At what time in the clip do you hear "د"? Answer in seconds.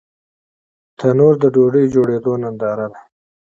1.43-1.45